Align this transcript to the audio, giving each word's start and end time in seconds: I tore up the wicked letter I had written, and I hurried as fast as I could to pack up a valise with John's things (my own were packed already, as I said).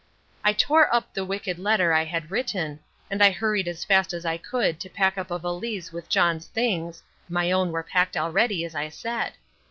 I 0.43 0.51
tore 0.53 0.91
up 0.91 1.13
the 1.13 1.23
wicked 1.23 1.59
letter 1.59 1.93
I 1.93 2.05
had 2.05 2.31
written, 2.31 2.79
and 3.11 3.21
I 3.23 3.29
hurried 3.29 3.67
as 3.67 3.83
fast 3.85 4.13
as 4.13 4.25
I 4.25 4.35
could 4.35 4.79
to 4.79 4.89
pack 4.89 5.15
up 5.15 5.29
a 5.29 5.37
valise 5.37 5.91
with 5.91 6.09
John's 6.09 6.47
things 6.47 7.03
(my 7.29 7.51
own 7.51 7.71
were 7.71 7.83
packed 7.83 8.17
already, 8.17 8.65
as 8.65 8.73
I 8.73 8.89
said). 8.89 9.33